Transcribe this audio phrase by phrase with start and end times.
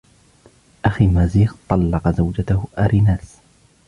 [0.85, 3.37] أخي مازيغ طلق زوجته آريناس.